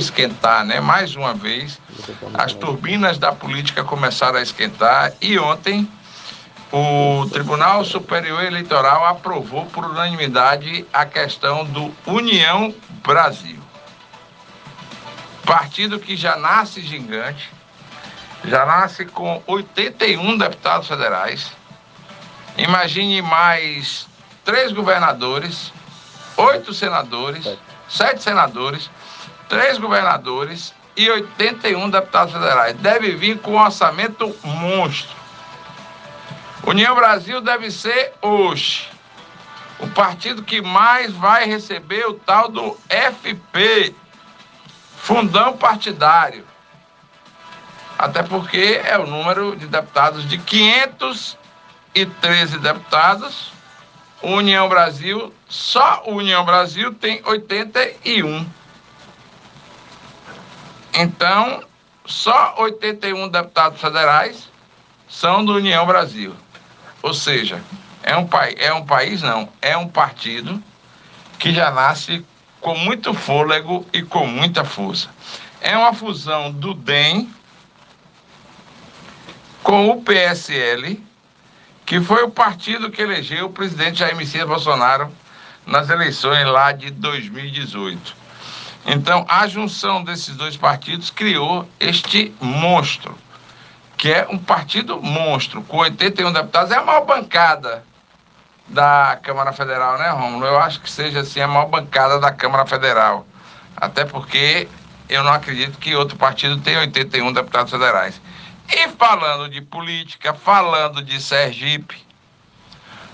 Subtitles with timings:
[0.00, 0.80] esquentar, né?
[0.80, 1.78] Mais uma vez,
[2.34, 5.88] as turbinas da política começaram a esquentar e ontem
[6.72, 13.58] o Tribunal Superior Eleitoral aprovou por unanimidade a questão do União Brasil.
[15.44, 17.50] Partido que já nasce gigante,
[18.44, 21.52] já nasce com 81 deputados federais.
[22.56, 24.06] Imagine mais
[24.44, 25.72] três governadores,
[26.36, 27.48] oito senadores,
[27.88, 28.88] sete senadores,
[29.50, 32.74] três governadores e 81 deputados federais.
[32.76, 35.14] Deve vir com um orçamento monstro.
[36.64, 38.88] União Brasil deve ser hoje
[39.80, 43.94] o partido que mais vai receber o tal do FP,
[44.98, 46.44] Fundão Partidário.
[47.98, 53.52] Até porque é o número de deputados de 513 deputados.
[54.22, 58.46] União Brasil, só União Brasil tem 81.
[61.00, 61.64] Então,
[62.04, 64.50] só 81 deputados federais
[65.08, 66.36] são do União Brasil.
[67.02, 67.62] Ou seja,
[68.02, 70.62] é um, é um país, não, é um partido
[71.38, 72.22] que já nasce
[72.60, 75.08] com muito fôlego e com muita força.
[75.62, 77.32] É uma fusão do DEM
[79.62, 81.02] com o PSL,
[81.86, 85.10] que foi o partido que elegeu o presidente Jair Messias Bolsonaro
[85.66, 88.19] nas eleições lá de 2018.
[88.86, 93.16] Então, a junção desses dois partidos criou este monstro
[94.00, 97.84] que é um partido monstro, com 81 deputados, é a maior bancada
[98.66, 100.46] da Câmara Federal, né, Romulo?
[100.46, 103.26] Eu acho que seja assim a maior bancada da Câmara Federal.
[103.76, 104.66] Até porque
[105.06, 108.18] eu não acredito que outro partido tenha 81 deputados federais.
[108.70, 112.02] E falando de política, falando de Sergipe,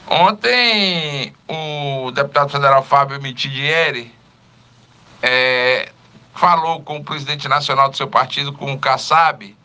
[0.06, 4.14] ontem o deputado federal Fábio Mitidieri
[5.26, 5.92] é,
[6.34, 9.56] falou com o presidente nacional do seu partido, com o Kassab,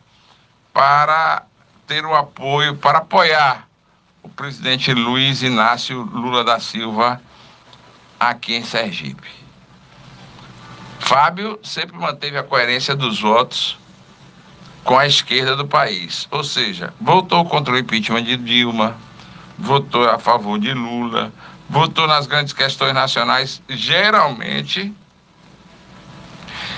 [0.72, 1.44] para
[1.86, 3.68] ter o apoio, para apoiar
[4.24, 7.22] o presidente Luiz Inácio Lula da Silva
[8.18, 9.28] aqui em Sergipe.
[10.98, 13.78] Fábio sempre manteve a coerência dos votos
[14.82, 18.96] com a esquerda do país, ou seja, votou contra o impeachment de Dilma,
[19.56, 21.32] votou a favor de Lula,
[21.70, 24.92] votou nas grandes questões nacionais, geralmente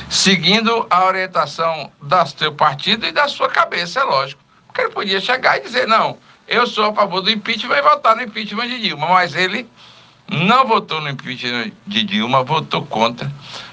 [0.08, 4.42] seguindo a orientação do seu partido e da sua cabeça, é lógico.
[4.66, 8.16] Porque ele podia chegar e dizer, não, eu sou a favor do impeachment e votar
[8.16, 9.68] no impeachment de Dilma, mas ele
[10.28, 13.30] não votou no impeachment de Dilma, votou contra.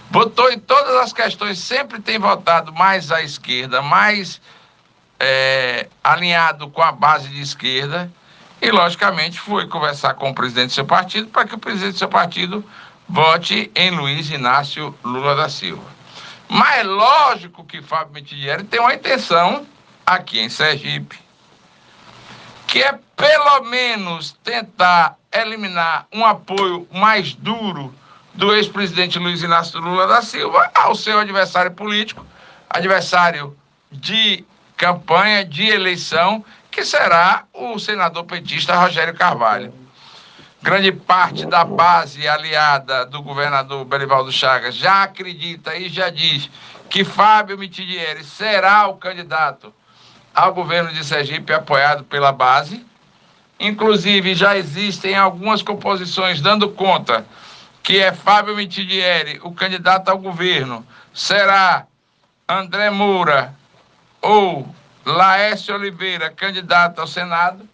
[0.09, 4.41] Votou em todas as questões, sempre tem votado mais à esquerda, mais
[5.19, 8.11] é, alinhado com a base de esquerda.
[8.61, 11.97] E, logicamente, foi conversar com o presidente do seu partido para que o presidente do
[11.97, 12.63] seu partido
[13.07, 16.00] vote em Luiz Inácio Lula da Silva.
[16.53, 19.65] Mas é lógico que Fábio Mitidieri tem uma intenção
[20.05, 21.17] aqui em Sergipe,
[22.67, 27.95] que é pelo menos tentar eliminar um apoio mais duro
[28.33, 32.25] do ex-presidente Luiz Inácio Lula da Silva ao seu adversário político,
[32.69, 33.57] adversário
[33.89, 34.43] de
[34.75, 39.73] campanha, de eleição, que será o senador petista Rogério Carvalho
[40.61, 46.49] grande parte da base aliada do governador Belivaldo Chagas já acredita e já diz
[46.89, 49.73] que Fábio Mitidieri será o candidato
[50.33, 52.85] ao governo de Sergipe apoiado pela base.
[53.59, 57.25] Inclusive, já existem algumas composições dando conta
[57.83, 61.85] que é Fábio Mitidieri o candidato ao governo, será
[62.47, 63.55] André Moura
[64.21, 64.67] ou
[65.05, 67.67] Laércio Oliveira candidato ao Senado.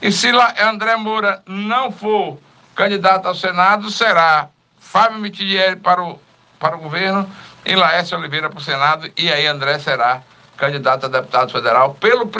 [0.00, 0.28] E se
[0.60, 2.38] André Moura não for
[2.74, 4.48] candidato ao Senado, será
[4.78, 6.20] Fábio Mitidieri para o,
[6.58, 7.28] para o governo
[7.64, 10.22] e Laércio Oliveira para o Senado, e aí André será
[10.56, 12.30] candidato a deputado federal, pelo,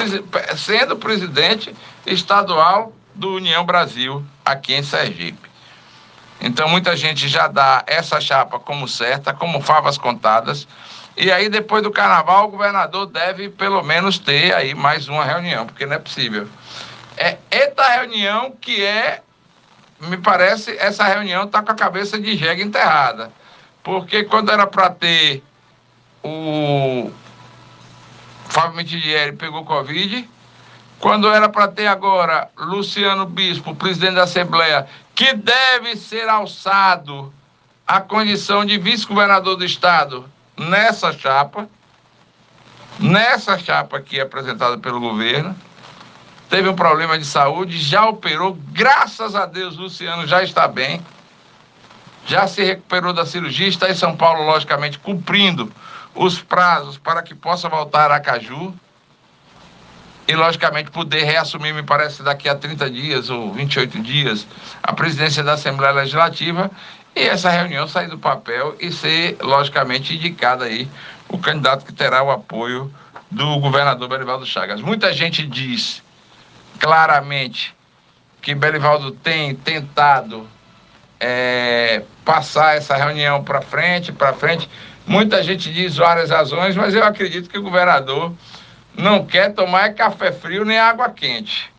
[0.56, 1.75] sendo presidente
[2.06, 5.50] estadual do União Brasil, aqui em Sergipe.
[6.41, 10.69] Então, muita gente já dá essa chapa como certa, como favas contadas.
[11.16, 15.66] E aí, depois do carnaval, o governador deve, pelo menos, ter aí mais uma reunião,
[15.66, 16.47] porque não é possível
[17.16, 19.22] é esta reunião que é,
[20.01, 23.33] me parece, essa reunião está com a cabeça de jegue enterrada.
[23.83, 25.42] Porque quando era para ter
[26.22, 27.10] o
[28.48, 30.28] Fábio Mitidieri pegou Covid,
[30.98, 37.33] quando era para ter agora Luciano Bispo, presidente da Assembleia, que deve ser alçado
[37.86, 41.69] à condição de vice-governador do Estado nessa chapa,
[42.98, 45.54] nessa chapa aqui apresentada pelo governo,
[46.48, 51.01] teve um problema de saúde, já operou, graças a Deus, Luciano já está bem.
[52.27, 55.72] já se recuperou da cirurgia, está em São Paulo, logicamente, cumprindo
[56.15, 58.75] os prazos para que possa voltar a Caju
[60.27, 64.47] e, logicamente, poder reassumir, me parece, daqui a 30 dias ou 28 dias,
[64.83, 66.69] a presidência da Assembleia Legislativa
[67.15, 70.89] e essa reunião sair do papel e ser, logicamente, indicado aí
[71.28, 72.93] o candidato que terá o apoio
[73.31, 74.81] do governador Belivaldo Chagas.
[74.81, 76.03] Muita gente diz
[76.78, 77.75] claramente
[78.41, 80.49] que Belivaldo tem tentado
[81.19, 84.69] é, passar essa reunião para frente, para frente.
[85.07, 88.33] Muita gente diz várias razões, mas eu acredito que o governador
[88.97, 91.71] não quer tomar café frio nem água quente.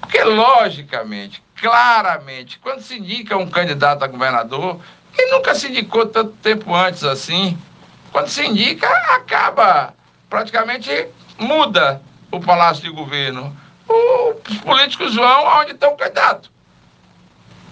[0.00, 4.80] Porque, logicamente, claramente, quando se indica um candidato a governador,
[5.16, 7.58] ele nunca se indicou tanto tempo antes assim.
[8.10, 9.94] Quando se indica, acaba,
[10.28, 13.56] praticamente muda o palácio de governo.
[14.48, 16.50] Os políticos vão aonde está o candidato.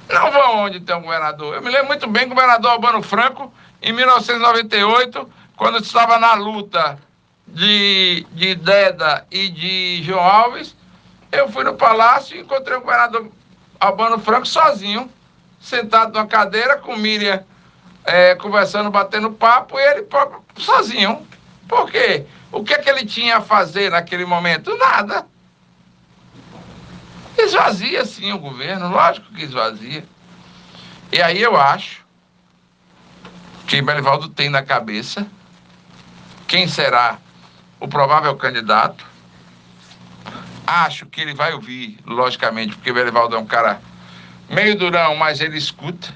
[0.09, 1.55] Não vão onde tem um governador.
[1.55, 6.99] Eu me lembro muito bem do governador Albano Franco, em 1998, quando estava na luta
[7.47, 10.75] de, de Deda e de João Alves,
[11.31, 13.31] eu fui no palácio e encontrei o governador
[13.79, 15.11] Albano Franco sozinho,
[15.61, 17.45] sentado numa cadeira com Miriam
[18.05, 21.27] é, conversando, batendo papo, e ele próprio, sozinho.
[21.69, 22.25] Por quê?
[22.51, 24.75] O que é que ele tinha a fazer naquele momento?
[24.79, 25.27] Nada.
[27.39, 30.05] Esvazia sim o governo, lógico que esvazia.
[31.13, 32.05] E aí eu acho
[33.67, 35.27] que Belivaldo tem na cabeça
[36.49, 37.19] quem será
[37.79, 39.07] o provável candidato.
[40.67, 43.81] Acho que ele vai ouvir, logicamente, porque Belivaldo é um cara
[44.51, 46.13] meio durão, mas ele escuta.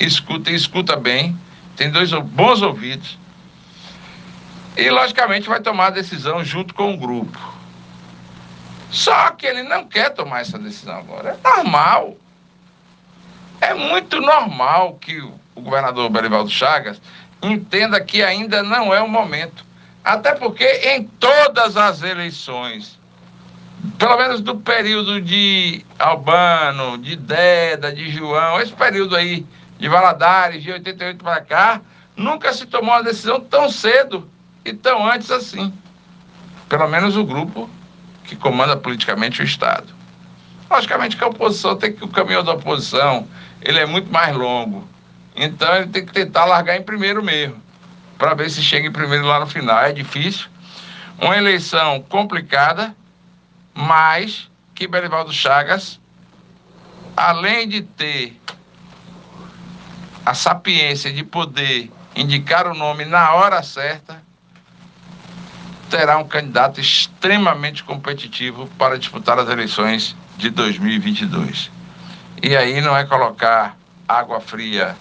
[0.00, 1.38] Escuta e escuta bem.
[1.76, 3.18] Tem dois bons ouvidos.
[4.76, 7.38] E, logicamente, vai tomar a decisão junto com o grupo.
[8.94, 11.36] Só que ele não quer tomar essa decisão agora.
[11.42, 12.16] É normal.
[13.60, 17.02] É muito normal que o governador Belivaldo Chagas
[17.42, 19.64] entenda que ainda não é o momento.
[20.04, 22.96] Até porque em todas as eleições,
[23.98, 29.44] pelo menos do período de Albano, de Deda, de João, esse período aí
[29.76, 31.80] de Valadares, de 88 para cá,
[32.16, 34.30] nunca se tomou uma decisão tão cedo
[34.64, 35.74] e tão antes assim.
[36.68, 37.68] Pelo menos o grupo
[38.24, 39.94] que comanda politicamente o Estado.
[40.70, 43.28] Logicamente que a oposição tem que o caminho da oposição
[43.62, 44.86] ele é muito mais longo.
[45.36, 47.60] Então ele tem que tentar largar em primeiro mesmo,
[48.18, 49.82] para ver se chega em primeiro lá no final.
[49.82, 50.46] É difícil.
[51.18, 52.94] Uma eleição complicada,
[53.72, 56.00] mas que Belivaldo Chagas,
[57.16, 58.40] além de ter
[60.26, 64.23] a sapiência de poder indicar o nome na hora certa,
[65.94, 71.70] terá um candidato extremamente competitivo para disputar as eleições de 2022.
[72.42, 73.76] E aí não é colocar
[74.08, 74.96] água fria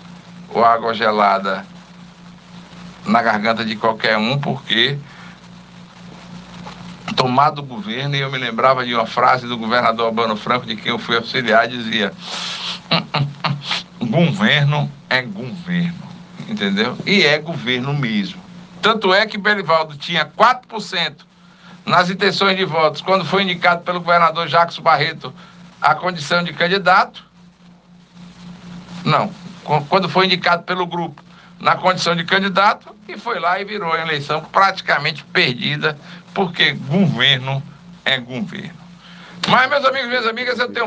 [0.49, 1.65] ou água gelada
[3.07, 4.99] na garganta de qualquer um, porque
[7.15, 10.75] tomado o governo, e eu me lembrava de uma frase do governador Albano Franco, de
[10.75, 12.13] quem eu fui auxiliar, dizia:
[12.91, 13.27] hum, hum,
[13.99, 16.03] hum, governo é governo,
[16.47, 16.95] entendeu?
[17.03, 18.42] E é governo mesmo.
[18.83, 21.15] Tanto é que Belivaldo tinha 4%
[21.85, 25.33] nas intenções de votos quando foi indicado pelo governador Jacques Barreto
[25.81, 27.23] a condição de candidato.
[29.05, 29.31] Não,
[29.87, 31.23] quando foi indicado pelo grupo
[31.61, 35.97] na condição de candidato e foi lá e virou a eleição praticamente perdida,
[36.33, 37.63] porque governo
[38.03, 38.83] é governo.
[39.47, 40.81] Mas, meus amigos minhas amigas, eu tenho